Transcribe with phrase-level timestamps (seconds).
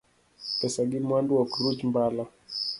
[0.59, 2.23] Pesa gi mwandu ok ruch mbala.